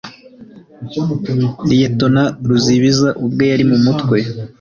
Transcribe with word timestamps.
liyetona 1.67 2.21
ruzibiza 2.47 3.09
ubwe 3.25 3.43
yari 3.51 3.63
mu 3.69 3.77
mutwe 3.85 4.17